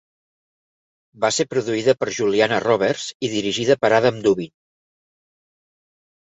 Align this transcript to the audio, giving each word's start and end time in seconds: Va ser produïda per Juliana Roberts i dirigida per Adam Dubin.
Va 1.25 1.29
ser 1.35 1.45
produïda 1.51 1.95
per 2.03 2.09
Juliana 2.19 2.57
Roberts 2.63 3.05
i 3.29 3.31
dirigida 3.35 3.77
per 3.85 3.93
Adam 3.99 4.19
Dubin. 4.25 4.53